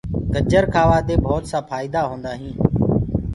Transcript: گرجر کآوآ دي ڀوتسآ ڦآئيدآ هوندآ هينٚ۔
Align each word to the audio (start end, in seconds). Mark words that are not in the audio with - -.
گرجر 0.33 0.63
کآوآ 0.73 0.99
دي 1.07 1.15
ڀوتسآ 1.25 1.59
ڦآئيدآ 1.69 2.01
هوندآ 2.09 2.31
هينٚ۔ 2.41 2.59